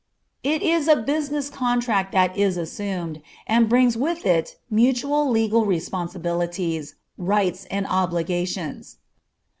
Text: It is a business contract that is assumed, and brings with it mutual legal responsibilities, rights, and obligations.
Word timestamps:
It 0.43 0.63
is 0.63 0.87
a 0.87 0.95
business 0.95 1.51
contract 1.51 2.11
that 2.13 2.35
is 2.35 2.57
assumed, 2.57 3.21
and 3.45 3.69
brings 3.69 3.95
with 3.95 4.25
it 4.25 4.55
mutual 4.67 5.29
legal 5.29 5.63
responsibilities, 5.63 6.95
rights, 7.19 7.65
and 7.65 7.85
obligations. 7.85 8.97